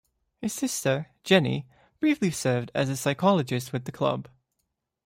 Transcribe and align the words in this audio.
His 0.41 0.51
sister, 0.51 1.11
Jenny, 1.23 1.67
briefly 1.99 2.31
served 2.31 2.71
as 2.73 2.89
a 2.89 2.97
psychologist 2.97 3.71
with 3.71 3.85
the 3.85 3.91
club. 3.91 4.27